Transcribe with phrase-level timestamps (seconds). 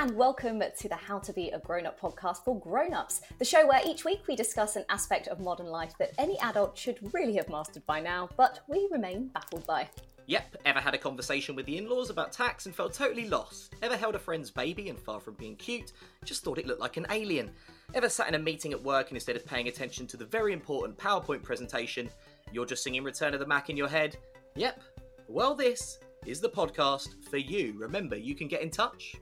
[0.00, 3.44] and welcome to the How to Be a Grown Up podcast for grown ups, the
[3.44, 7.12] show where each week we discuss an aspect of modern life that any adult should
[7.12, 9.86] really have mastered by now, but we remain baffled by.
[10.24, 13.74] Yep, ever had a conversation with the in laws about tax and felt totally lost?
[13.82, 15.92] Ever held a friend's baby and far from being cute,
[16.24, 17.50] just thought it looked like an alien?
[17.92, 20.54] Ever sat in a meeting at work and instead of paying attention to the very
[20.54, 22.08] important PowerPoint presentation,
[22.52, 24.16] you're just singing Return of the Mack in your head?
[24.56, 24.80] Yep.
[25.28, 27.74] Well, this is the podcast for you.
[27.76, 29.14] Remember, you can get in touch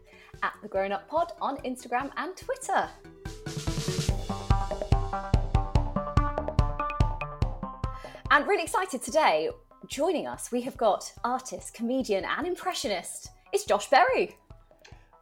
[0.42, 2.88] at the Grown Up Pod on Instagram and Twitter.
[8.30, 9.50] And really excited today,
[9.86, 13.30] joining us, we have got artist, comedian, and impressionist.
[13.52, 14.36] It's Josh Berry.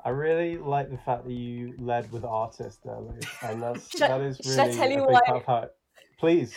[0.05, 3.19] I really like the fact that you led with artist there, Lou.
[3.43, 5.41] And that's, that is should I really tell you a big why?
[5.41, 5.71] part
[6.19, 6.55] Please.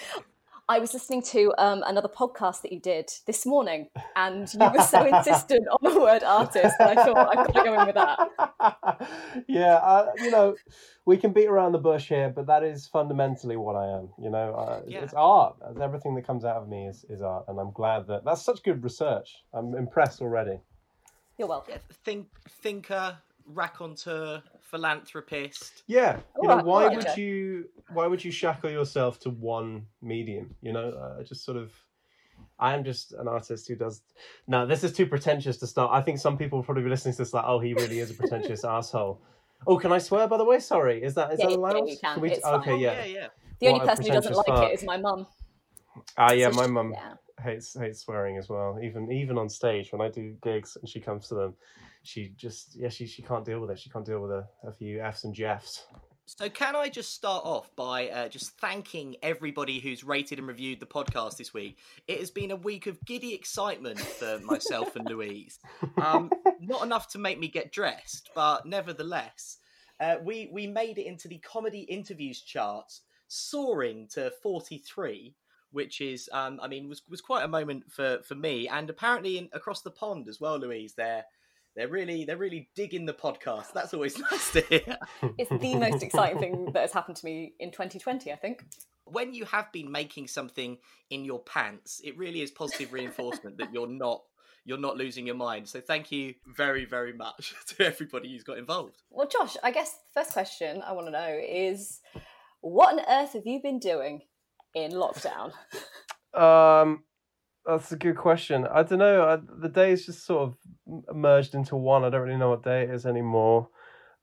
[0.70, 4.84] I was listening to um, another podcast that you did this morning, and you were
[4.84, 7.96] so insistent on the word artist that I thought I've got to go in with
[7.96, 9.44] that.
[9.48, 10.56] yeah, uh, you know,
[11.08, 14.10] we can beat around the bush here, but that is fundamentally what I am.
[14.22, 15.00] You know, uh, Yeah.
[15.00, 15.56] it's art.
[15.82, 18.62] Everything that comes out of me is, is art, and I'm glad that that's such
[18.62, 19.44] good research.
[19.52, 20.60] I'm impressed already.
[21.40, 21.74] You're welcome.
[21.74, 22.28] Yeah, think,
[22.62, 25.84] thinker, raconteur, philanthropist.
[25.88, 30.56] Yeah, you know, why alright, would you why would you shackle yourself to one medium?
[30.62, 31.72] You know, uh, just sort of.
[32.58, 34.02] I am just an artist who does.
[34.48, 35.92] No, this is too pretentious to start.
[35.94, 38.12] I think some people will probably be listening to this like, oh, he really is
[38.12, 39.22] a pretentious asshole.
[39.68, 40.26] Oh, can I swear?
[40.28, 41.04] By the way, sorry.
[41.04, 41.90] Is that is Yeah, that yeah, allowed?
[41.90, 42.22] you can.
[42.22, 42.80] we- It's okay, fine.
[42.80, 42.94] yeah.
[43.00, 43.28] yeah, yeah.
[43.60, 44.64] The only What a person who doesn't like fuck.
[44.70, 45.28] it is my mum.
[46.18, 46.50] Ah, yeah.
[46.50, 47.14] So My she- mum yeah.
[47.44, 48.80] hates hates swearing as well.
[48.82, 51.54] Even even on stage when I do gigs and she comes to them,
[52.04, 53.80] she just yeah she she can't deal with it.
[53.80, 55.86] She can't deal with a, a few f's and jeffs.
[56.38, 60.80] So, can I just start off by uh, just thanking everybody who's rated and reviewed
[60.80, 61.80] the podcast this week?
[62.08, 65.58] It has been a week of giddy excitement for myself and Louise.
[66.00, 69.58] Um, not enough to make me get dressed, but nevertheless,
[70.00, 75.34] uh, we we made it into the comedy interviews charts, soaring to forty three.
[75.72, 79.38] Which is, um, I mean, was was quite a moment for, for me, and apparently
[79.38, 80.94] in, across the pond as well, Louise.
[80.96, 81.26] They're
[81.76, 83.74] they're really they're really digging the podcast.
[83.74, 84.98] That's always nice to hear.
[85.38, 88.64] It's the most exciting thing that has happened to me in 2020, I think.
[89.06, 90.78] when you have been making something
[91.10, 94.22] in your pants, it really is positive reinforcement that you're not
[94.66, 95.68] you're not losing your mind.
[95.68, 99.02] So thank you very very much to everybody who's got involved.
[99.10, 102.02] Well, Josh, I guess the first question I want to know is
[102.62, 104.22] what on earth have you been doing
[104.76, 105.52] in lockdown?
[106.34, 107.04] Um,
[107.70, 108.68] that's a good question.
[108.68, 109.24] I don't know.
[109.26, 109.38] I,
[109.68, 112.04] the is just sort of merged into one.
[112.04, 113.70] I don't really know what day it is anymore.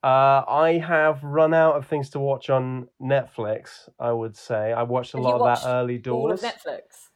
[0.03, 3.89] Uh, I have run out of things to watch on Netflix.
[3.99, 6.43] I would say I watched a Have lot of that early doors.
[6.45, 6.55] All of.
[6.55, 7.09] Netflix.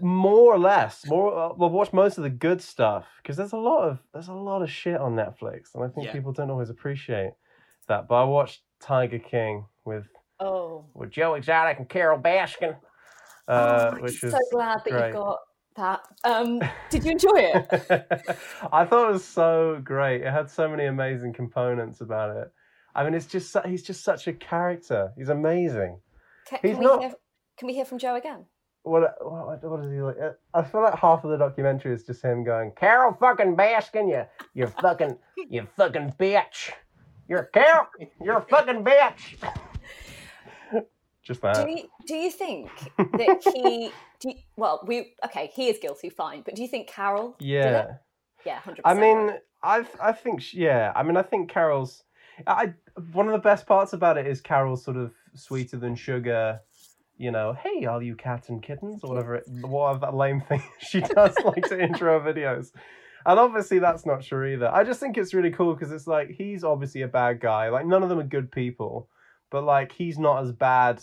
[0.00, 1.36] More or less, more.
[1.36, 4.32] Uh, well, watch most of the good stuff because there's a lot of there's a
[4.32, 6.12] lot of shit on Netflix, and I think Yeah.
[6.12, 7.32] people don't always appreciate
[7.88, 8.06] that.
[8.06, 10.06] But I watched Tiger King with
[10.40, 12.76] Oh, with Joe Exotic and Carole Baskin,
[13.48, 15.06] uh, oh, I'm so glad that great.
[15.08, 15.38] you got
[15.78, 16.00] that.
[16.24, 17.66] Um, did you enjoy it?
[18.72, 20.20] I thought it was so great.
[20.22, 22.52] It had so many amazing components about it.
[22.94, 25.12] I mean, it's just su- he's just such a character.
[25.16, 25.98] He's amazing.
[26.46, 27.12] Can, He's can we not- hear,
[27.58, 28.44] can we hear from Joe again?
[28.82, 30.16] What what, what is he like?
[30.22, 34.08] Uh, I feel like half of the documentary is just him going, "Carole fucking Baskin,
[34.08, 34.24] you
[34.54, 35.18] you fucking
[35.50, 36.70] you fucking bitch.
[37.28, 37.86] You're Carole.
[38.22, 39.36] You're a fucking bitch."
[41.28, 41.64] just that.
[41.64, 43.92] Do you, do you think that he?
[44.18, 45.50] Do you, well, we okay.
[45.54, 46.42] He is guilty, fine.
[46.42, 47.36] But do you think Carole?
[47.38, 47.98] yeah.
[48.46, 48.98] Yeah, hundred percent.
[48.98, 50.92] I mean, I I think sh- yeah.
[50.96, 52.02] I mean, I think Carole's.
[52.46, 52.72] I
[53.12, 56.60] one of the best parts about it is Carole's sort of sweeter than sugar.
[57.16, 59.34] You know, hey, all you cats and kittens, or whatever.
[59.34, 62.70] It, whatever that lame thing she does, like to intro videos.
[63.26, 64.72] And obviously, that's not true either.
[64.72, 67.68] I just think it's really cool because it's like he's obviously a bad guy.
[67.68, 69.08] Like none of them are good people,
[69.50, 71.02] but like he's not as bad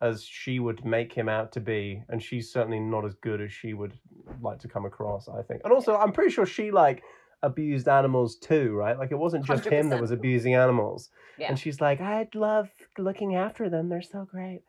[0.00, 3.52] as she would make him out to be, and she's certainly not as good as
[3.52, 3.94] she would
[4.42, 5.28] like to come across.
[5.28, 7.02] I think, and also I'm pretty sure she like
[7.42, 8.98] abused animals too, right?
[8.98, 11.48] Like it wasn't just him that was abusing animals, Yeah.
[11.48, 13.88] and she's like, I'd love looking after them.
[13.88, 14.62] They're so great.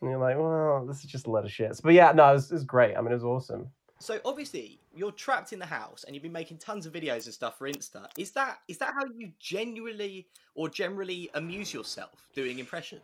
[0.00, 1.80] And you're like, well, this is just a lot of shit.
[1.82, 2.96] But yeah, no, it was, it was great.
[2.96, 3.68] I mean, it was awesome.
[4.00, 7.32] So obviously you're trapped in the house and you've been making tons of videos and
[7.32, 8.06] stuff for Insta.
[8.18, 13.02] Is that is that how you genuinely or generally amuse yourself doing impressions?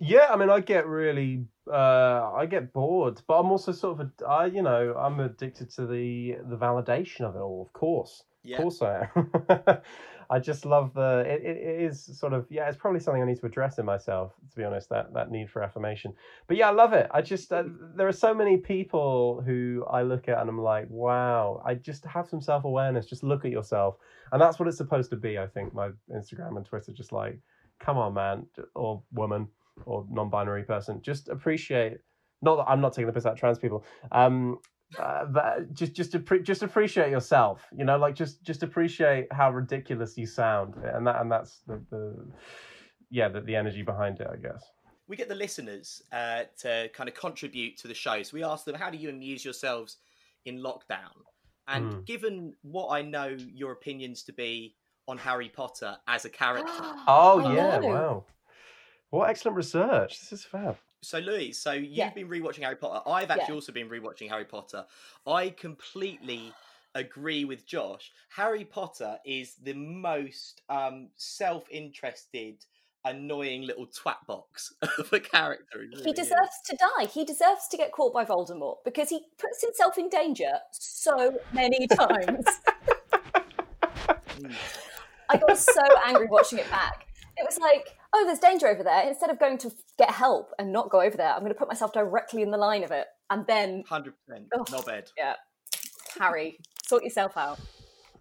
[0.00, 4.06] Yeah, I mean, I get really, uh, I get bored, but I'm also sort of,
[4.06, 7.62] a, I, you know, I'm addicted to the the validation of it all.
[7.62, 8.56] Of course, Yeah.
[8.56, 9.78] Of course I am.
[10.30, 11.24] I just love the.
[11.26, 12.68] It, it, is sort of yeah.
[12.68, 14.32] It's probably something I need to address in myself.
[14.50, 16.12] To be honest, that that need for affirmation.
[16.46, 17.08] But yeah, I love it.
[17.10, 17.64] I just uh,
[17.96, 21.62] there are so many people who I look at and I'm like, wow.
[21.64, 23.06] I just have some self awareness.
[23.06, 23.96] Just look at yourself,
[24.30, 25.38] and that's what it's supposed to be.
[25.38, 27.38] I think my Instagram and Twitter just like,
[27.78, 29.48] come on, man, or woman,
[29.86, 31.00] or non-binary person.
[31.02, 31.98] Just appreciate.
[32.42, 33.84] Not that I'm not taking the piss out of trans people.
[34.12, 34.58] Um,
[34.98, 39.50] uh, but just just appre- just appreciate yourself you know like just just appreciate how
[39.50, 42.16] ridiculous you sound and that and that's the, the
[43.10, 44.64] yeah the, the energy behind it i guess
[45.06, 48.64] we get the listeners uh, to kind of contribute to the show so we ask
[48.64, 49.98] them how do you amuse yourselves
[50.46, 51.12] in lockdown
[51.66, 52.06] and Mm.
[52.06, 54.74] given what i know your opinions to be
[55.06, 58.24] on harry potter as a character oh I yeah wow
[59.10, 62.10] what excellent research this is fab So, Louis, so you've Yeah.
[62.10, 63.08] been rewatching Harry Potter.
[63.08, 63.54] I've actually Yeah.
[63.54, 64.84] also been rewatching Harry Potter.
[65.26, 66.52] I completely
[66.96, 68.10] agree with Josh.
[68.30, 72.64] Harry Potter is the most um, self-interested,
[73.04, 75.82] annoying little twat box of a character.
[75.82, 76.16] He, He really is.
[76.16, 77.04] deserves to die.
[77.06, 81.86] He deserves to get caught by Voldemort because he puts himself in danger so many
[81.86, 82.44] times.
[85.30, 87.06] I got so angry watching it back.
[87.36, 89.06] It was like, oh, there's danger over there.
[89.08, 91.68] Instead of going to get help and not go over there, I'm going to put
[91.68, 93.06] myself directly in the line of it.
[93.30, 94.68] And then, Hundred percent, Ugh.
[94.70, 95.10] not bad.
[95.16, 95.34] yeah,
[96.18, 97.58] Harry, sort yourself out.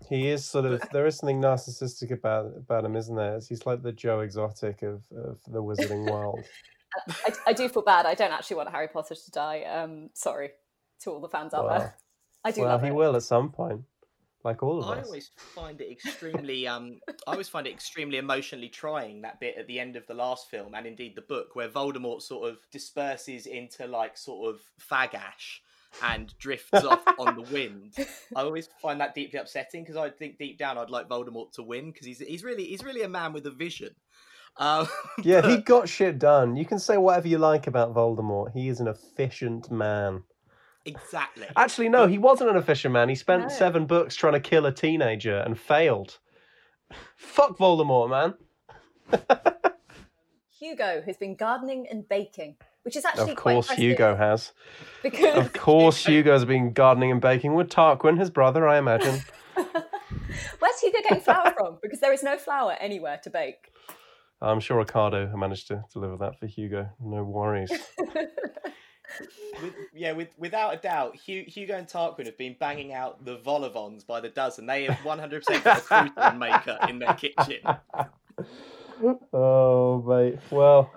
[0.10, 3.82] he is sort of there is something narcissistic about about him isn't there he's like
[3.82, 6.40] the joe exotic of, of the wizarding world
[7.26, 8.06] I, I do feel bad.
[8.06, 9.64] I don't actually want Harry Potter to die.
[9.64, 10.52] Um, sorry
[11.02, 11.96] to all the fans out Well, there.
[12.44, 12.96] I do well love he it.
[12.96, 13.82] will at some point
[14.44, 18.18] like all of I us always find it extremely um I always find it extremely
[18.18, 21.56] emotionally trying that bit at the end of the last film and indeed the book
[21.56, 25.62] where Voldemort sort of disperses into like sort of fag ash
[26.04, 27.94] and drifts off on the wind.
[28.36, 31.64] I always find that deeply upsetting because I think deep down I'd like Voldemort to
[31.64, 33.96] win because he's he's really he's really a man with a vision.
[34.58, 34.88] Um,
[35.24, 38.80] yeah he got shit done you can say whatever you like about voldemort he is
[38.80, 40.24] an efficient man
[40.88, 41.46] exactly.
[41.56, 43.10] Actually, no, he wasn't an efficient man.
[43.10, 43.50] He spent No.
[43.50, 46.18] seven books trying to kill a teenager and failed.
[47.18, 48.34] Fuck Voldemort, man.
[50.60, 54.54] Hugo has been gardening and baking, which is actually Of course, impressive Hugo has.
[55.04, 59.22] because Of course, Hugo's been gardening and baking with Tarquin, his brother, I imagine.
[60.60, 61.78] where's Hugo getting flour from?
[61.82, 63.72] Because there is no flour anywhere to bake.
[64.42, 66.90] I'm sure Ricardo managed to deliver that for Hugo.
[67.00, 67.72] No worries.
[69.62, 73.38] With, yeah, with, without a doubt, Hu- Hugo and Tarquin have been banging out the
[73.38, 74.66] vol-au-vents by the dozen.
[74.66, 77.62] They have 100% got a crouton maker in their kitchen.
[79.34, 80.40] oh, mate.
[80.52, 80.92] Well,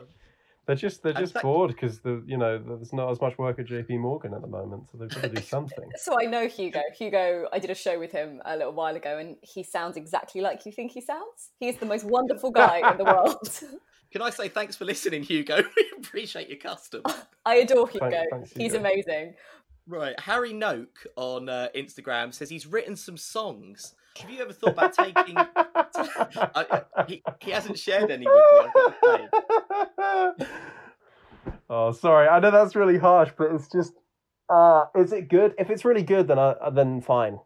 [0.66, 3.58] they're just they're just that- bored because the you know there's not as much work
[3.58, 5.90] at JP Morgan at the moment, so they've got to do something.
[5.96, 6.80] So I know Hugo.
[6.96, 10.40] Hugo, I did a show with him a little while ago, and he sounds exactly
[10.40, 11.50] like you think he sounds.
[11.58, 13.60] He is the most wonderful guy in the world.
[14.10, 15.62] Can I say thanks for listening, Hugo?
[15.76, 17.02] We appreciate your custom.
[17.46, 18.10] I adore Hugo.
[18.10, 18.78] Thank- thanks, He's Hugo.
[18.80, 19.34] amazing.
[19.86, 23.94] Right, Harry Noak on uh, Instagram says he's written some songs.
[24.18, 25.36] Have you ever thought about taking?
[26.56, 28.60] uh, he, he hasn't shared any with me.
[28.62, 30.46] I've got to say.
[31.68, 32.28] oh, sorry.
[32.28, 33.92] I know that's really harsh, but it's just.
[34.48, 35.54] Uh, is it good?
[35.58, 37.38] If it's really good, then I then fine.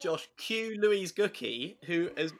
[0.00, 2.32] Josh, cue Louise Gookie, who has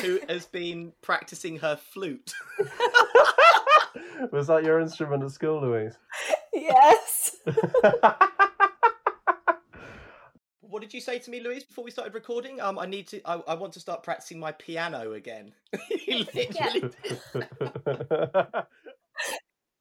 [0.00, 2.32] who has been practicing her flute.
[4.32, 5.94] Was that your instrument at school, Louise?
[6.52, 7.36] Yes.
[10.60, 12.60] What did you say to me, Louise, before we started recording?
[12.60, 13.20] Um, I need to.
[13.24, 15.52] I, I want to start practicing my piano again.
[16.08, 16.90] Literally.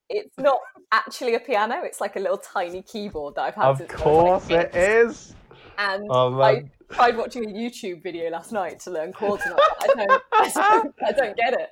[0.09, 0.59] It's not
[0.91, 1.81] actually a piano.
[1.83, 5.35] It's like a little tiny keyboard that I've had of since I course like, it
[5.79, 6.71] And Oh I man.
[6.93, 10.95] Tried watching a YouTube video last night to learn chords, and I, don't, I, don't,
[11.05, 11.69] I don't get it.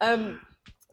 [0.00, 0.40] Um,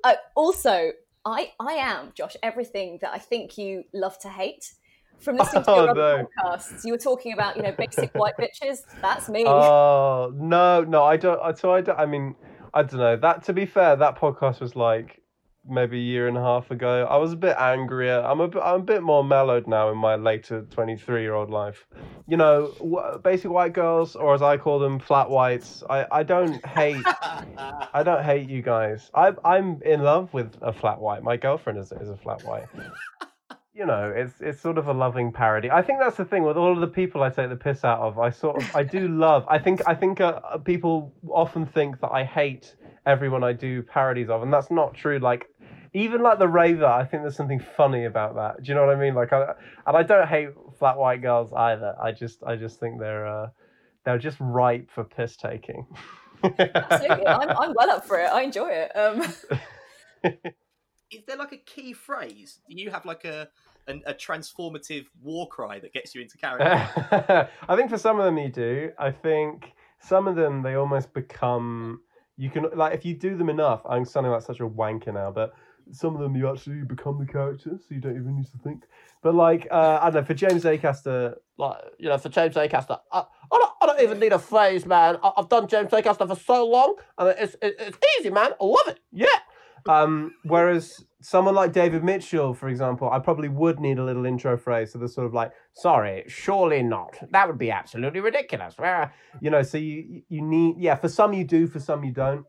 [0.03, 0.91] I, also,
[1.25, 2.35] I I am Josh.
[2.43, 4.73] Everything that I think you love to hate.
[5.19, 6.51] From listening to Oh, your other no.
[6.51, 8.79] podcasts, you were talking about you know basic white bitches.
[9.01, 9.45] That's me.
[9.47, 11.57] Oh no, no, I don't.
[11.57, 11.97] So I don't.
[11.97, 12.35] I mean,
[12.73, 13.15] I don't know.
[13.15, 15.21] That to be fair, that podcast was like
[15.67, 17.07] maybe a year and a half ago.
[17.09, 18.21] I was a bit angrier.
[18.21, 18.61] I'm a bit.
[18.63, 21.85] I'm a bit more mellowed now in my later 23 year old life.
[22.27, 25.83] You know, basic white girls, or as I call them, flat whites.
[25.89, 27.03] I I don't hate.
[27.05, 29.09] I don't hate you guys.
[29.13, 31.23] I I'm in love with a flat white.
[31.23, 32.67] My girlfriend is is a flat white.
[33.75, 35.71] You know, it's it's sort of a loving parody.
[35.71, 37.99] I think that's the thing with all of the people I take the piss out
[38.01, 38.19] of.
[38.19, 39.45] I sort of I do love.
[39.47, 42.75] I think I think uh, uh, people often think that I hate
[43.07, 45.17] everyone I do parodies of, and that's not true.
[45.17, 45.49] Like
[45.93, 48.63] even like the Raver, I think there's something funny about that.
[48.63, 49.13] Do you know what I mean?
[49.13, 49.53] Like I
[49.85, 51.95] and I don't hate flat white girls either.
[52.01, 53.49] I just I just think they're uh,
[54.03, 55.85] they're just ripe for piss taking.
[56.43, 58.29] Absolutely, I'm, I'm well up for it.
[58.31, 58.91] I enjoy it.
[58.97, 59.21] Um,
[61.11, 62.59] Is there like a key phrase?
[62.67, 63.47] Do you have like a
[63.87, 67.49] an, a transformative war cry that gets you into character?
[67.69, 68.91] I think for some of them you do.
[68.97, 72.01] I think some of them they almost become
[72.35, 73.81] you can like if you do them enough.
[73.87, 75.53] I'm sounding like such a wanker now, but
[75.91, 78.83] some of them you actually become the character, so you don't even need to think.
[79.21, 82.99] But like uh, I don't know for James Acaster, like you know, for James Acaster,
[83.11, 85.17] I, I, don't, I don't even need a phrase, man.
[85.23, 88.51] I, have done James Acaster for so long, and it's it, it's easy, man.
[88.59, 88.99] I love it.
[89.11, 89.27] Yeah.
[89.85, 94.57] Um, whereas someone like David Mitchell, for example, I probably would need a little intro
[94.57, 94.93] phrase.
[94.93, 97.17] So they're sort of like, "Sorry, surely not.
[97.31, 100.95] That would be absolutely ridiculous." Where you know, so you you need yeah.
[100.95, 102.45] For some you do, for some you don't.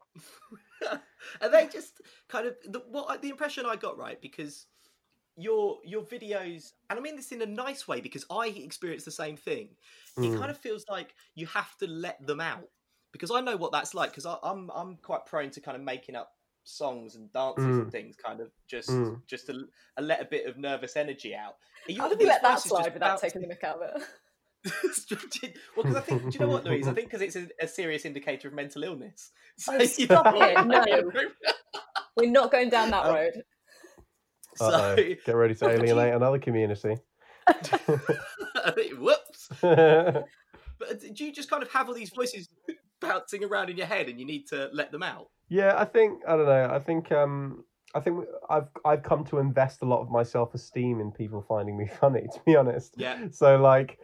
[1.40, 2.00] Are they just
[2.34, 4.66] kind of the, what the impression I got right because
[5.36, 9.10] your your videos and i mean this in a nice way because i experience the
[9.10, 9.68] same thing
[10.16, 10.32] mm.
[10.32, 12.68] it kind of feels like you have to let them out
[13.10, 16.14] because i know what that's like because i'm i'm quite prone to kind of making
[16.14, 16.30] up
[16.62, 17.82] songs and dances mm.
[17.82, 19.20] and things kind of just mm.
[19.26, 21.56] just to, to, let a bit of nervous energy out
[21.98, 24.06] how did you let that slide without taking the mick out of it
[25.76, 26.88] well, because I think, do you know what, Louise?
[26.88, 29.30] I think because it's a, a, serious indicator of mental illness.
[29.56, 30.66] So, oh, stop it!
[30.66, 31.12] No,
[32.16, 33.32] we're not going down that um, road.
[34.56, 34.94] So,
[35.26, 36.16] get ready to alienate you...
[36.16, 36.96] another community.
[38.98, 39.48] Whoops!
[39.60, 42.48] but do you just kind of have all these voices
[43.00, 45.26] bouncing around in your head, and you need to let them out?
[45.48, 46.70] Yeah, I think I don't know.
[46.72, 47.64] I think um,
[47.96, 51.44] I think I've I've come to invest a lot of my self esteem in people
[51.48, 52.22] finding me funny.
[52.32, 53.26] To be honest, yeah.
[53.32, 53.98] So like,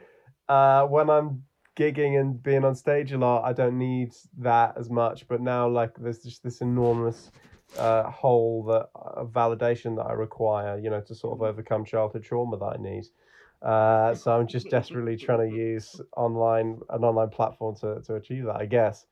[0.49, 1.45] uh, when I'm
[1.79, 5.27] gigging and being on stage a lot, I don't need that as much.
[5.29, 7.31] But now, like, there's just this enormous
[7.79, 12.25] uh, hole that uh, validation that I require, you know, to sort of overcome childhood
[12.25, 13.07] trauma that I need.
[13.63, 18.45] Uh, so I'm just desperately trying to use online an online platform to, to achieve
[18.45, 19.07] that, I guess.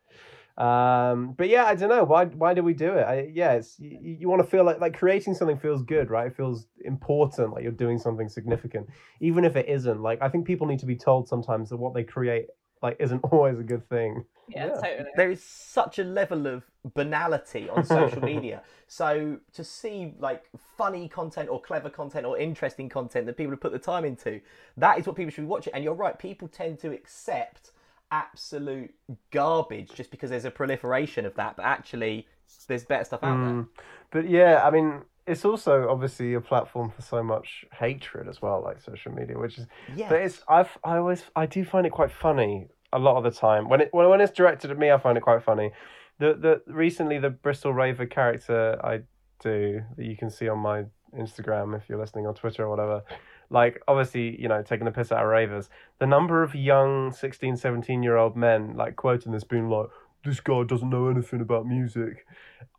[0.57, 2.25] Um, but yeah, I don't know why.
[2.25, 3.03] Why do we do it?
[3.03, 6.27] I, yeah, it's you, you want to feel like like creating something feels good, right?
[6.27, 8.89] It feels important, like you're doing something significant,
[9.21, 10.03] even if it isn't.
[10.03, 12.47] Like I think people need to be told sometimes that what they create
[12.83, 14.25] like isn't always a good thing.
[14.49, 15.11] Yeah, totally.
[15.17, 16.65] There is such a level of
[16.95, 18.63] banality on social media.
[18.91, 20.45] So to see like
[20.79, 24.41] funny content or clever content or interesting content that people have put the time into,
[24.79, 25.75] that is what people should be watching.
[25.75, 27.73] And you're right, people tend to accept
[28.11, 28.95] absolute
[29.31, 32.27] garbage just because there's a proliferation of that, but actually
[32.67, 33.45] there's better stuff out mm.
[33.45, 33.67] there.
[34.11, 38.63] But yeah, I mean, it's also obviously a platform for so much hatred as well,
[38.63, 40.09] like social media, which is yeah.
[40.09, 43.31] But it's I've I always I do find it quite funny a lot of the
[43.31, 44.91] time when it when, when it's directed at me.
[44.91, 45.73] I find it quite funny.
[46.19, 49.01] The the recently the Bristol Raver character I
[49.41, 50.85] do that you can see on my
[51.17, 53.03] Instagram if you're listening on Twitter or whatever.
[53.51, 55.71] Like obviously, you know, taking the piss out of ravers.
[55.99, 59.87] The number of young 16, 17 year old men like quoting this being like,
[60.25, 62.27] this guy doesn't know anything about music.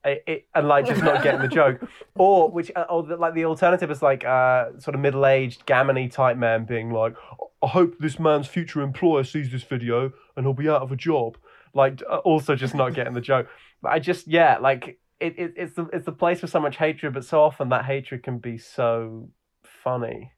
[0.03, 1.81] It, it, and like just not getting the joke,
[2.15, 5.65] or which, uh, or the, like the alternative is like uh, sort of middle aged
[5.65, 7.15] gammony type man being like,
[7.61, 10.95] I hope this man's future employer sees this video and he'll be out of a
[10.95, 11.37] job.
[11.73, 13.47] Like uh, also just not getting the joke.
[13.81, 16.77] But I just yeah, like it, it it's the it's the place with so much
[16.77, 19.29] hatred, but so often that hatred can be so
[19.63, 20.31] funny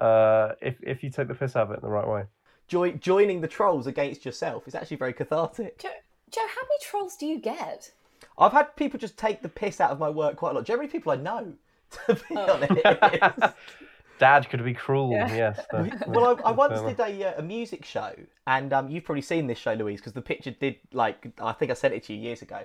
[0.00, 2.24] uh, if if you take the piss out of it in the right way.
[2.68, 5.78] Joy, joining the trolls against yourself is actually very cathartic.
[5.78, 5.90] Joe,
[6.30, 7.90] Joe, how many trolls do you get?
[8.38, 10.64] I've had people just take the piss out of my work quite a lot.
[10.64, 11.54] Generally, people I know,
[12.06, 12.52] to be oh.
[12.54, 13.54] honest.
[14.22, 15.10] Dad could be cruel.
[15.10, 15.34] Yeah.
[15.34, 15.66] Yes.
[16.06, 18.14] well, I, I once did a, uh, a music show,
[18.46, 21.72] and um, you've probably seen this show, Louise, because the picture did like I think
[21.72, 22.60] I sent it to you years ago,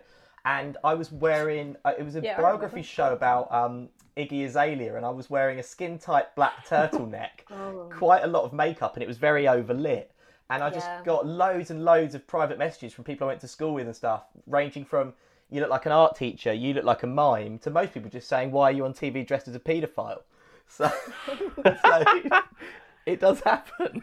[0.45, 4.97] and I was wearing uh, it was a yeah, biography show about um, Iggy Azalea,
[4.97, 7.89] and I was wearing a skin tight black turtleneck, oh.
[7.91, 10.05] quite a lot of makeup, and it was very overlit.
[10.51, 11.01] And I just yeah.
[11.03, 13.95] got loads and loads of private messages from people I went to school with and
[13.95, 15.13] stuff, ranging from
[15.49, 18.29] you look like an art teacher, you look like a mime, to most people just
[18.29, 20.21] saying, why are you on TV dressed as a paedophile?
[20.67, 20.91] So,
[21.63, 22.03] so
[23.05, 24.01] it does happen.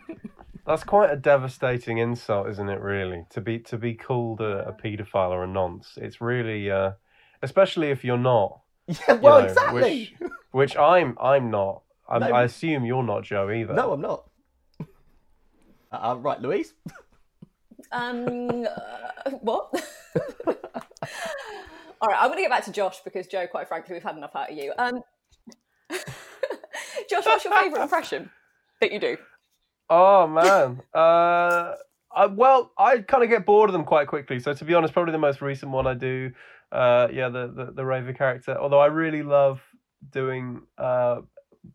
[0.67, 2.81] That's quite a devastating insult, isn't it?
[2.81, 5.99] Really, to be to be called a, a paedophile or a nonce.
[5.99, 6.93] It's really, uh,
[7.43, 8.61] especially if you're not.
[8.87, 10.15] Yeah, well, know, exactly.
[10.19, 11.83] Which, which, I'm, I'm not.
[12.09, 13.73] I'm, no, i assume you're not, Joe, either.
[13.73, 14.29] No, I'm not.
[15.91, 16.75] Uh, right, Louise.
[17.93, 19.73] Um, uh, what?
[22.01, 24.17] All right, I'm going to get back to Josh because Joe, quite frankly, we've had
[24.17, 24.73] enough out of you.
[24.77, 25.01] Um,
[27.15, 28.31] Josh, what's your favourite impression
[28.81, 29.17] that you do?
[29.89, 30.83] Oh man.
[30.95, 31.75] Uh,
[32.15, 34.41] I, well, I kind of get bored of them quite quickly.
[34.41, 36.33] So to be honest, probably the most recent one I do
[36.75, 38.59] uh, yeah, the, the the Raver character.
[38.59, 39.63] Although I really love
[40.11, 41.21] doing uh,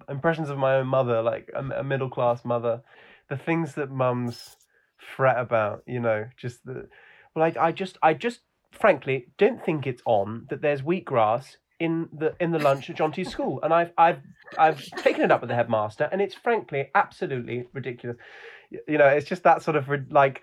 [0.09, 2.81] impressions of my own mother, like a, a middle class mother.
[3.29, 4.57] The things that mums
[4.97, 5.83] fret about.
[5.87, 6.89] You know, just the.
[7.33, 8.41] Well, I, I just, I just,
[8.71, 13.11] frankly, don't think it's on that there's wheatgrass in the in the lunch at John
[13.11, 14.21] T's school, and I've I've
[14.57, 18.17] I've taken it up with the headmaster, and it's frankly absolutely ridiculous.
[18.87, 20.41] You know, it's just that sort of like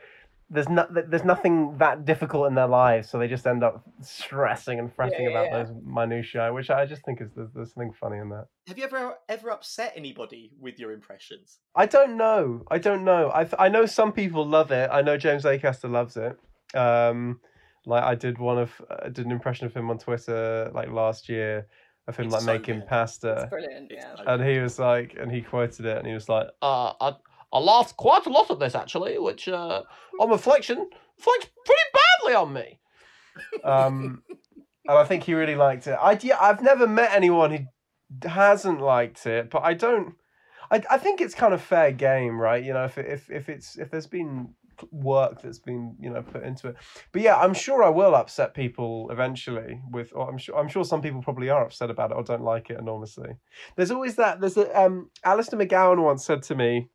[0.49, 4.78] there's no, there's nothing that difficult in their lives, so they just end up stressing
[4.78, 5.64] and fretting yeah, about yeah.
[5.64, 8.47] those minutiae, which I just think is there's, there's, something funny in that.
[8.69, 11.59] Have you ever ever upset anybody with your impressions?
[11.75, 12.64] I don't know.
[12.71, 13.31] I don't know.
[13.31, 14.88] I I know some people love it.
[14.93, 16.38] I know James Acaster loves it.
[16.76, 17.40] Um,
[17.87, 18.71] like I did one of
[19.02, 21.66] I did an impression of him on Twitter like last year
[22.09, 22.88] of him it's like so making good.
[22.88, 23.40] pasta.
[23.43, 24.14] It's brilliant, yeah.
[24.26, 27.14] And he was like, and he quoted it, and he was like, uh, I
[27.52, 29.83] I laughed quite a lot at this actually, which uh,
[30.21, 32.81] on reflection reflects pretty badly on me.
[33.64, 34.23] Um,
[34.88, 35.99] and I think he really liked it.
[36.00, 40.14] I yeah, I've never met anyone who hasn't liked it, but I don't.
[40.71, 42.62] I, I think it's kind of fair game, right?
[42.62, 44.55] You know, if if if it's if there's been
[44.90, 46.76] work that's been you know put into it.
[47.12, 49.80] But yeah, I'm sure I will upset people eventually.
[49.90, 52.42] With or I'm sure I'm sure some people probably are upset about it or don't
[52.42, 53.37] like it enormously.
[53.76, 54.40] There's always that.
[54.40, 56.88] There's a um, Alistair McGowan once said to me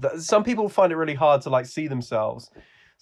[0.00, 2.50] that some people find it really hard to like see themselves.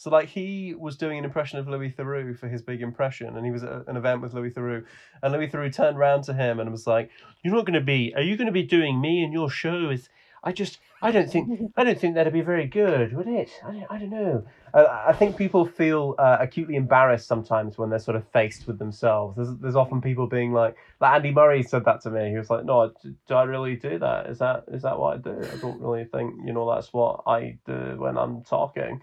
[0.00, 3.45] So like he was doing an impression of Louis Theroux for his big impression, and
[3.45, 4.83] he was at an event with Louis Theroux,
[5.23, 7.11] and Louis Theroux turned around to him and was like,
[7.45, 8.14] "You're not going to be?
[8.17, 9.90] Are you going to be doing me in your show?
[9.90, 10.09] Is
[10.43, 13.51] I just I don't think I don't think that'd be very good, would it?
[13.65, 14.47] I don't, I don't know.
[14.73, 18.79] Uh, I think people feel uh, acutely embarrassed sometimes when they're sort of faced with
[18.79, 19.37] themselves.
[19.37, 22.31] There's, there's often people being like, like Andy Murray said that to me.
[22.31, 24.27] He was like, "No, do I really do that?
[24.27, 25.49] Is that is that what I do?
[25.53, 29.01] I don't really think you know that's what I do when I'm talking."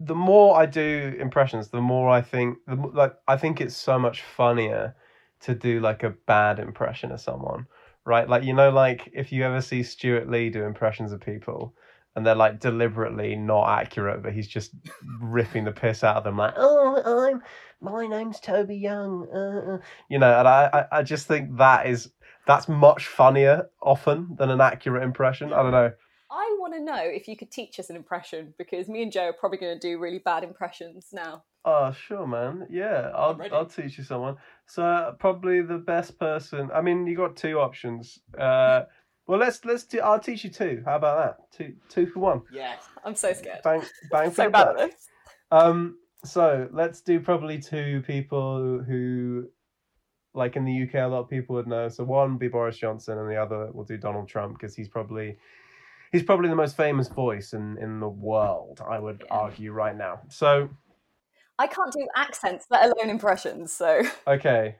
[0.00, 3.98] The more I do impressions, the more I think the like I think it's so
[3.98, 4.96] much funnier
[5.42, 7.66] to do like a bad impression of someone
[8.04, 8.28] right?
[8.28, 11.74] Like you know, like if you ever see Stewart Lee do impressions of people
[12.14, 14.72] and they're like deliberately not accurate, but he's just
[15.20, 17.42] ripping the piss out of them, like, oh, I'm
[17.80, 19.78] my name's Toby Young, uh, uh.
[20.08, 22.10] you know, and I, I, I just think that is
[22.46, 25.52] that's much funnier often than an accurate impression.
[25.52, 25.92] I don't know.
[26.30, 29.24] I want to know if you could teach us an impression because me and Joe
[29.24, 31.44] are probably going to do really bad impressions now.
[31.64, 32.66] Oh, sure, man.
[32.70, 34.36] Yeah, I'll I'll teach you someone.
[34.72, 36.70] So uh, probably the best person.
[36.74, 38.20] I mean, you got two options.
[38.38, 38.84] Uh,
[39.26, 40.00] well, let's let's do.
[40.00, 40.82] I'll teach you two.
[40.86, 41.58] How about that?
[41.58, 42.40] Two two for one.
[42.50, 42.82] Yes.
[43.04, 43.60] I'm so scared.
[43.62, 45.08] Bang bang for so bad at this.
[45.50, 45.98] Um.
[46.24, 49.50] So let's do probably two people who,
[50.32, 51.90] like in the UK, a lot of people would know.
[51.90, 55.36] So one be Boris Johnson, and the other will do Donald Trump because he's probably
[56.12, 58.80] he's probably the most famous voice in in the world.
[58.88, 59.36] I would yeah.
[59.36, 60.20] argue right now.
[60.30, 60.70] So
[61.62, 63.72] I can't do accents, let alone impressions.
[63.72, 64.76] So okay,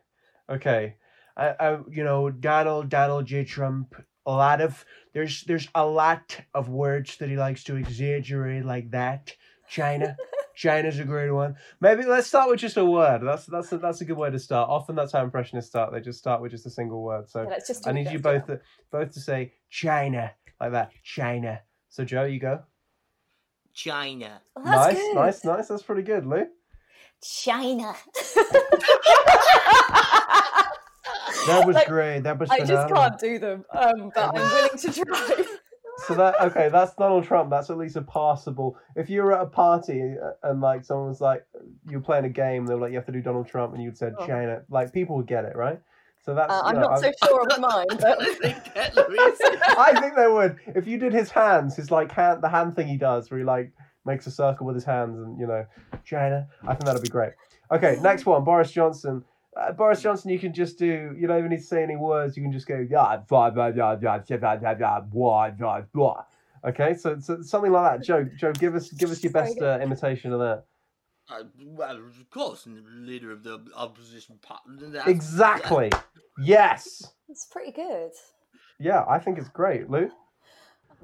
[0.51, 0.97] okay.
[1.37, 3.45] Uh, uh, you know, Donald Donald J.
[3.45, 3.95] Trump.
[4.27, 8.91] A lot of there's there's a lot of words that he likes to exaggerate like
[8.91, 9.33] that.
[9.69, 10.17] China.
[10.55, 11.57] China's a great one.
[11.81, 13.23] Maybe let's start with just a word.
[13.25, 14.69] That's that's a, that's a good way to start.
[14.69, 15.93] Often that's how impressionists start.
[15.93, 17.31] They just start with just a single word.
[17.31, 20.91] So yeah, I need you both to, both to say China like that.
[21.05, 21.61] China.
[21.89, 22.63] So Joe, you go.
[23.73, 24.43] China.
[24.57, 25.15] Well, nice, good.
[25.15, 25.69] nice, nice.
[25.69, 26.47] That's pretty good, Lou.
[27.23, 27.95] China.
[31.47, 32.21] that was like, great.
[32.21, 32.51] That was.
[32.51, 35.45] I just can't do them, um, but I'm willing to try.
[36.07, 37.51] so that okay, that's Donald Trump.
[37.51, 38.77] That's at least a passable.
[38.97, 41.47] If you were at a party uh, and like someone was like,
[41.89, 43.83] you were playing a game, they were like, you have to do Donald Trump, and
[43.83, 44.27] you'd said oh.
[44.27, 45.81] China, like people would get it, right?
[46.25, 46.53] So that's.
[46.53, 46.99] Uh, I'm know, not I'm...
[46.99, 48.21] so sure of mine, but
[49.79, 50.57] I think they would.
[50.75, 53.45] If you did his hands, his like hand, the hand thing he does, where he
[53.45, 53.73] like
[54.05, 55.65] makes a circle with his hands and you know
[56.05, 56.47] China.
[56.63, 57.33] I think that'd be great.
[57.71, 59.25] Okay, next one, Boris Johnson.
[59.57, 61.15] Uh, Boris Johnson, you can just do.
[61.19, 62.37] You don't even need to say any words.
[62.37, 66.25] You can just go yeah, blah blah blah blah blah blah blah blah blah.
[66.65, 68.07] Okay, so, so something like that.
[68.07, 70.65] Joe, Joe, give us give us your best uh, imitation of that.
[71.29, 74.71] Uh, well, of course, leader of the opposition party.
[75.07, 75.91] Exactly.
[76.39, 77.13] Yes.
[77.29, 78.11] It's pretty good.
[78.79, 80.11] Yeah, I think it's great, Lou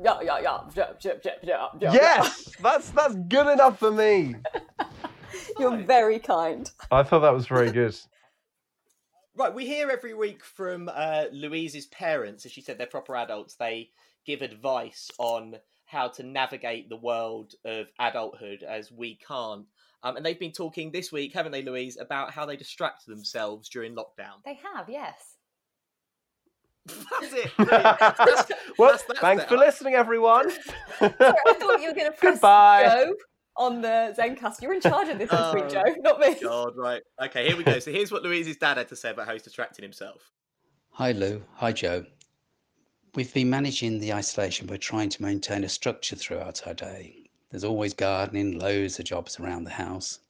[0.03, 1.93] yeah, yeah, yeah, yeah, yeah, yeah, yeah.
[1.93, 4.37] Yes, that's that's good enough for me.
[5.59, 6.71] You're very kind.
[6.91, 7.97] I thought that was very good.
[9.35, 13.55] Right, we hear every week from uh, Louise's parents, as she said, they're proper adults.
[13.55, 13.91] They
[14.27, 15.57] give advice on
[15.87, 19.67] how to navigate the world of adulthood as we can't.
[20.03, 23.69] Um, and they've been talking this week, haven't they, Louise, about how they distract themselves
[23.69, 24.43] during lockdown?
[24.45, 25.38] They have, yes.
[26.88, 27.51] That's it.
[27.59, 30.51] That's, well, that's, that's thanks for listening, everyone.
[30.98, 32.85] Sorry, I thought you were going to press Goodbye.
[32.85, 33.14] go
[33.57, 34.62] on the Zencast.
[34.62, 36.37] You're in charge of this this week, oh, Joe, not me.
[36.40, 37.03] God, right.
[37.22, 37.79] Okay, here we go.
[37.81, 40.31] So here's what Louise's dad had to say about how he's distracting himself.
[40.92, 41.42] Hi, Lou.
[41.55, 42.05] Hi, Joe.
[43.14, 44.66] We've been managing the isolation.
[44.68, 47.29] We're trying to maintain a structure throughout our day.
[47.51, 50.20] There's always gardening, loads of jobs around the house.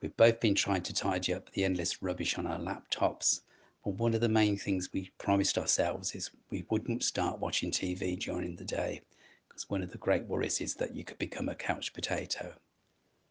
[0.00, 3.40] We've both been trying to tidy up the endless rubbish on our laptops.
[3.84, 8.18] But one of the main things we promised ourselves is we wouldn't start watching TV
[8.18, 9.02] during the day
[9.46, 12.54] because one of the great worries is that you could become a couch potato.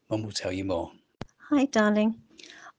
[0.08, 0.92] Mum will tell you more.
[1.48, 2.22] Hi, darling.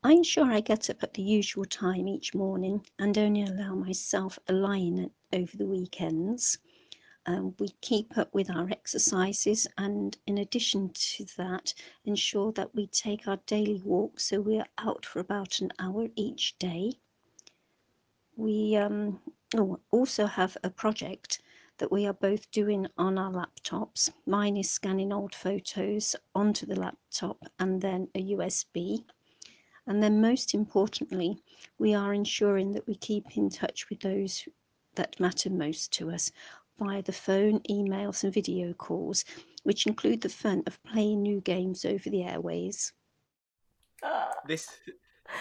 [0.04, 4.40] I ensure I get up at the usual time each morning and only allow myself
[4.48, 6.58] a in over the weekends.
[7.26, 11.74] Um, we keep up with our exercises and in addition to that
[12.06, 16.58] ensure that we take our daily walk so we're out for about an hour each
[16.58, 16.94] day
[18.36, 19.20] we um,
[19.56, 21.42] oh, also have a project
[21.78, 26.80] that we are both doing on our laptops mine is scanning old photos onto the
[26.80, 29.04] laptop and then a usb
[29.88, 31.38] and then most importantly
[31.78, 34.48] we are ensuring that we keep in touch with those
[34.96, 36.32] that matter most to us
[36.78, 39.24] via the phone, emails, and video calls,
[39.64, 42.94] which include the fun of playing new games over the airways.
[44.48, 44.70] This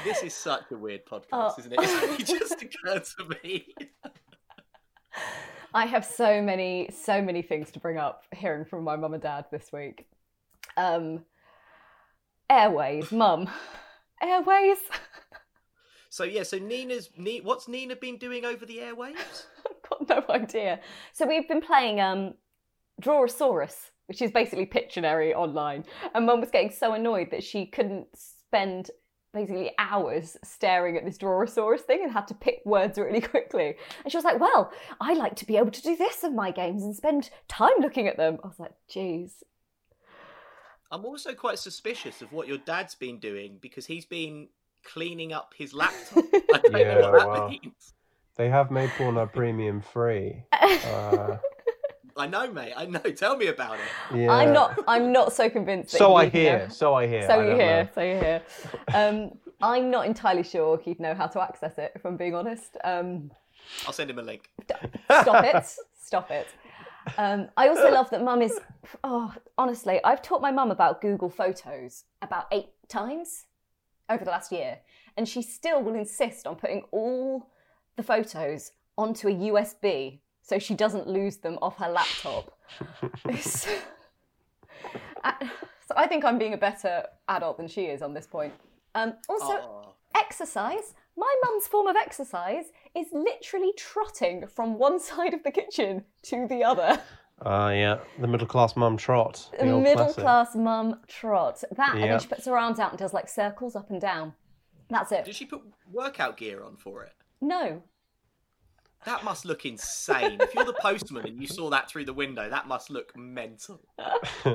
[0.04, 1.54] this is such a weird podcast, oh.
[1.58, 1.80] isn't it?
[2.20, 3.74] It just occurred to me.
[5.74, 9.22] I have so many, so many things to bring up hearing from my mum and
[9.22, 10.06] dad this week.
[10.76, 11.24] Um,
[12.48, 13.50] airways, mum,
[14.22, 14.78] airways.
[16.10, 17.10] So yeah, so Nina's
[17.42, 19.46] what's Nina been doing over the airwaves?
[19.66, 20.78] I've got no idea.
[21.12, 22.34] So we've been playing um,
[23.02, 28.06] Drawasaurus, which is basically Pictionary online, and Mum was getting so annoyed that she couldn't
[28.14, 28.92] spend
[29.34, 33.74] basically hours staring at this Drawasaurus thing and had to pick words really quickly.
[34.02, 36.50] And she was like, "Well, I like to be able to do this in my
[36.50, 39.42] games and spend time looking at them." I was like, "Jeez."
[40.90, 44.48] I'm also quite suspicious of what your dad's been doing because he's been
[44.84, 46.24] cleaning up his laptop.
[46.32, 47.94] I don't yeah, know what that well, means.
[48.36, 50.44] They have made Pornhub Premium free.
[50.84, 51.38] Uh,
[52.16, 52.72] I know, mate.
[52.76, 52.98] I know.
[53.16, 54.16] Tell me about it.
[54.16, 54.32] Yeah.
[54.32, 54.78] I'm not.
[54.86, 55.96] I'm not so convinced.
[55.96, 56.60] so I hear.
[56.60, 56.68] Know.
[56.68, 57.26] So I hear.
[57.26, 57.84] So I you hear.
[57.84, 57.88] Know.
[57.94, 58.42] So you hear.
[58.94, 61.92] Um, I'm not entirely sure he'd know how to access it.
[61.94, 62.76] If I'm being honest.
[62.84, 63.30] Um,
[63.86, 64.50] I'll send him a link.
[65.22, 65.64] Stop it.
[65.98, 66.48] Stop it.
[67.18, 68.58] Um, I also love that mum is.
[69.02, 73.46] Oh, honestly, I've taught my mum about Google Photos about eight times
[74.08, 74.78] over the last year,
[75.16, 77.50] and she still will insist on putting all
[77.96, 82.56] the photos onto a USB so she doesn't lose them off her laptop.
[83.32, 83.70] so
[85.96, 88.52] I think I'm being a better adult than she is on this point.
[88.94, 89.86] Um, also, Aww.
[90.14, 90.94] exercise.
[91.16, 96.46] My mum's form of exercise is literally trotting from one side of the kitchen to
[96.46, 97.00] the other.
[97.42, 99.50] Ah, uh, yeah, the middle class mum trot.
[99.58, 100.22] The middle classic.
[100.22, 101.64] class mum trot.
[101.74, 102.02] That, yep.
[102.02, 104.34] and then she puts her arms out and does like circles up and down.
[104.90, 105.24] That's it.
[105.24, 107.12] Did she put workout gear on for it?
[107.40, 107.82] No.
[109.06, 110.38] That must look insane.
[110.40, 113.80] if you're the postman and you saw that through the window, that must look mental.
[113.98, 114.52] so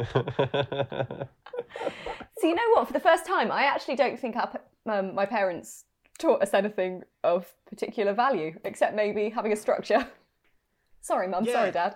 [2.44, 2.88] you know what?
[2.88, 5.86] For the first time, I actually don't think our, um, my parents
[6.18, 10.08] taught us anything of particular value, except maybe having a structure.
[11.02, 11.46] Sorry, mum.
[11.46, 11.54] Yeah.
[11.54, 11.96] Sorry, dad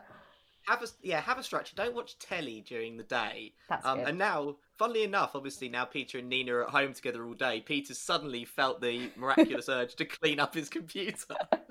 [0.68, 4.10] have a yeah have a structure don't watch telly during the day That's um, good.
[4.10, 7.62] and now funnily enough obviously now peter and nina are at home together all day
[7.62, 11.36] peter suddenly felt the miraculous urge to clean up his computer.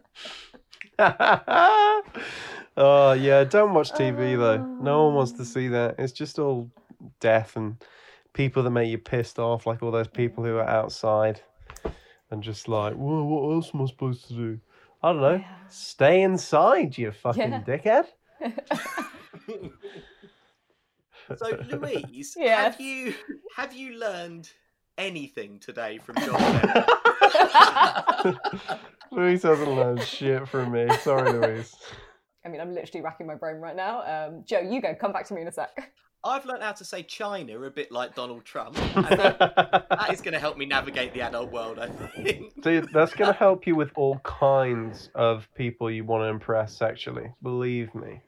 [2.76, 4.56] Oh yeah don't watch tv though.
[4.56, 5.96] No one wants to see that.
[5.98, 6.70] It's just all
[7.20, 7.76] death and
[8.32, 11.42] people that make you pissed off like all those people who are outside
[12.30, 14.60] and just like well, what else am i supposed to do?
[15.02, 15.34] I don't know.
[15.34, 15.54] Yeah.
[15.68, 17.62] stay inside you fucking yeah.
[17.62, 18.06] dickhead
[21.36, 22.58] so Louise, yes.
[22.58, 23.14] have you
[23.56, 24.50] have you learned
[24.98, 26.36] anything today from John
[29.12, 30.88] Louise hasn't learned shit from me.
[31.00, 31.74] Sorry, Louise.
[32.44, 34.02] I mean, I'm literally racking my brain right now.
[34.02, 34.94] Um, Joe, you go.
[34.94, 35.92] Come back to me in a sec.
[36.24, 40.20] I've learned how to say China a bit like Donald Trump, and that, that is
[40.20, 41.78] going to help me navigate the adult world.
[41.78, 42.62] I think.
[42.62, 46.76] Dude, that's going to help you with all kinds of people you want to impress
[46.76, 47.28] sexually.
[47.42, 48.22] Believe me.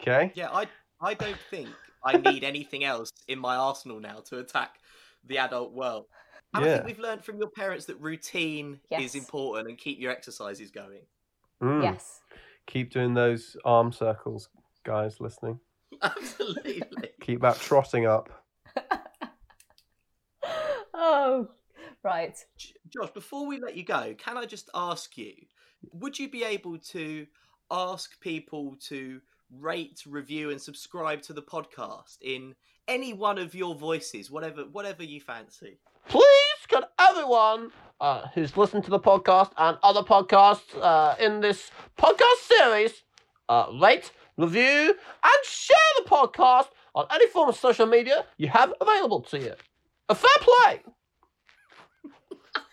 [0.00, 0.32] Okay.
[0.34, 0.66] Yeah, I
[1.00, 1.68] I don't think
[2.06, 4.78] I need anything else in my arsenal now to attack
[5.24, 6.06] the adult world.
[6.54, 6.70] And yeah.
[6.70, 9.02] I think we've learned from your parents that routine yes.
[9.02, 11.00] is important and keep your exercises going.
[11.62, 11.82] Mm.
[11.82, 12.20] Yes.
[12.66, 14.48] Keep doing those arm circles,
[14.84, 15.58] guys listening.
[16.02, 16.82] Absolutely.
[17.20, 18.30] keep that trotting up.
[20.94, 21.48] oh,
[22.04, 22.38] right.
[22.88, 25.32] Josh, before we let you go, can I just ask you,
[25.92, 27.26] would you be able to
[27.70, 32.54] ask people to rate, review, and subscribe to the podcast in
[32.88, 35.78] any one of your voices, whatever whatever you fancy.
[36.08, 41.70] Please, can everyone uh, who's listened to the podcast and other podcasts uh, in this
[41.98, 43.02] podcast series
[43.48, 48.72] uh, rate, review, and share the podcast on any form of social media you have
[48.80, 49.52] available to you.
[50.08, 50.82] A fair play!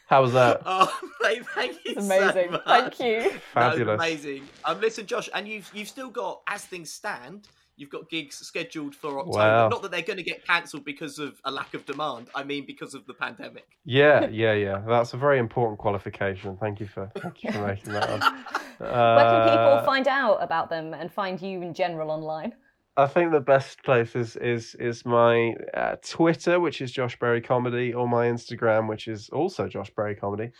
[0.08, 0.62] How was that?
[0.66, 1.94] Oh, mate, thank you.
[1.96, 2.52] It's amazing.
[2.52, 3.32] So thank you.
[3.54, 3.96] Fabulous.
[4.00, 4.48] amazing.
[4.66, 8.94] Um, listen, Josh, and you've you've still got, as things stand, you've got gigs scheduled
[8.96, 9.38] for October.
[9.38, 9.70] Wow.
[9.70, 12.28] Not that they're going to get cancelled because of a lack of demand.
[12.36, 13.66] I mean, because of the pandemic.
[13.86, 14.82] Yeah, yeah, yeah.
[14.88, 16.58] That's a very important qualification.
[16.58, 18.10] Thank you for thank you for making that.
[18.10, 18.22] Up.
[18.80, 22.54] Where can people Uh, find out about them and find you in general online?
[22.96, 27.42] I think the best place is is is my uh, Twitter, which is Josh Berry
[27.42, 30.52] Comedy, or my Instagram, which is also Josh Berry Comedy,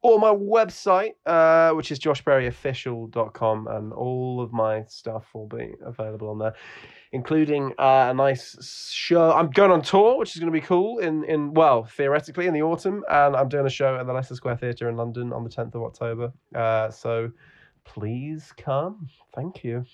[0.00, 6.30] or my website, uh, which is joshberryofficial.com, and all of my stuff will be available
[6.30, 6.54] on there,
[7.10, 9.32] including uh, a nice show.
[9.32, 10.98] I'm going on tour, which is going to be cool.
[10.98, 14.36] In in well, theoretically in the autumn, and I'm doing a show at the Leicester
[14.36, 16.32] Square Theatre in London on the 10th of October.
[16.54, 17.32] Uh, so
[17.84, 19.08] please come.
[19.34, 19.84] Thank you.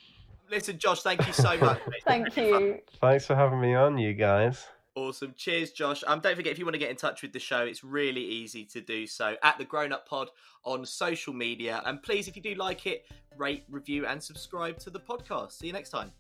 [0.51, 1.81] Listen, Josh, thank you so much.
[2.07, 2.79] Thank you.
[3.01, 4.67] Thanks for having me on, you guys.
[4.95, 5.35] Awesome.
[5.37, 6.03] Cheers, Josh.
[6.07, 8.23] Um, don't forget if you want to get in touch with the show, it's really
[8.23, 10.31] easy to do so at the Grown Up Pod
[10.65, 11.83] on social media.
[11.85, 13.05] And please, if you do like it,
[13.37, 15.53] rate, review, and subscribe to the podcast.
[15.53, 16.13] See you next time.